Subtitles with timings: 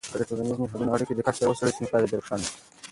[0.11, 2.53] که د ټولنیزو نهادونو اړیکې دقت سره وڅیړل سي، نو پایله به روښانه سي.